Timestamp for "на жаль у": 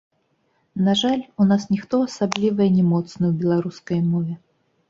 0.85-1.47